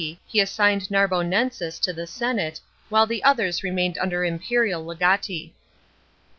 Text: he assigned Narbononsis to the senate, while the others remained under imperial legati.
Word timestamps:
he 0.25 0.39
assigned 0.41 0.89
Narbononsis 0.89 1.79
to 1.81 1.93
the 1.93 2.07
senate, 2.07 2.59
while 2.89 3.05
the 3.05 3.23
others 3.23 3.61
remained 3.61 3.99
under 3.99 4.25
imperial 4.25 4.83
legati. 4.83 5.53